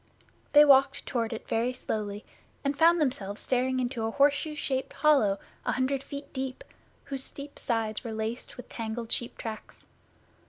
[0.53, 2.25] They walked toward it very slowly
[2.63, 6.63] and found themselves staring into a horseshoe shaped hollow a hundred feet deep,
[7.03, 9.85] whose steep sides were laced with tangled sheep tracks.